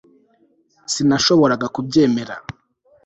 Sinashoboraga 0.93 1.67
kubyemera 1.75 2.35